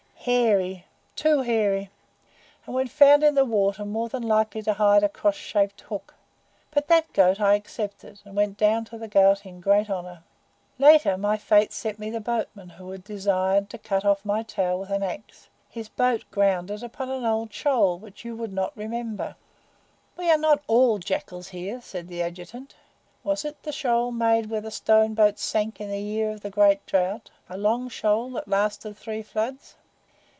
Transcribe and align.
"Hairy 0.25 0.85
too 1.15 1.41
hairy, 1.41 1.89
and 2.67 2.75
when 2.75 2.87
found 2.87 3.23
in 3.23 3.33
the 3.33 3.43
water 3.43 3.83
more 3.83 4.07
than 4.07 4.21
likely 4.21 4.61
to 4.61 4.73
hide 4.75 5.01
a 5.03 5.09
cross 5.09 5.33
shaped 5.35 5.81
hook. 5.81 6.13
But 6.69 6.87
that 6.89 7.11
goat 7.11 7.41
I 7.41 7.55
accepted, 7.55 8.19
and 8.23 8.35
went 8.35 8.55
down 8.55 8.85
to 8.85 8.99
the 8.99 9.07
Ghaut 9.07 9.47
in 9.47 9.61
great 9.61 9.89
honour. 9.89 10.21
Later, 10.77 11.17
my 11.17 11.37
Fate 11.37 11.73
sent 11.73 11.97
me 11.97 12.11
the 12.11 12.19
boatman 12.21 12.69
who 12.69 12.91
had 12.91 13.03
desired 13.03 13.67
to 13.71 13.79
cut 13.79 14.05
off 14.05 14.23
my 14.23 14.43
tail 14.43 14.79
with 14.79 14.91
an 14.91 15.01
axe. 15.01 15.49
His 15.67 15.89
boat 15.89 16.23
grounded 16.29 16.83
upon 16.83 17.09
an 17.09 17.25
old 17.25 17.51
shoal 17.51 17.97
which 17.97 18.23
you 18.23 18.35
would 18.35 18.53
not 18.53 18.77
remember." 18.77 19.35
"We 20.17 20.29
are 20.29 20.37
not 20.37 20.61
ALL 20.67 20.99
jackals 20.99 21.47
here," 21.47 21.81
said 21.81 22.07
the 22.07 22.21
Adjutant. 22.21 22.75
"Was 23.23 23.43
it 23.43 23.63
the 23.63 23.71
shoal 23.71 24.11
made 24.11 24.51
where 24.51 24.61
the 24.61 24.69
stone 24.69 25.15
boats 25.15 25.41
sank 25.43 25.81
in 25.81 25.89
the 25.89 25.99
year 25.99 26.29
of 26.29 26.41
the 26.41 26.51
great 26.51 26.85
drouth 26.85 27.23
a 27.49 27.57
long 27.57 27.89
shoal 27.89 28.29
that 28.33 28.47
lasted 28.47 28.95
three 28.95 29.23
floods?" 29.23 29.77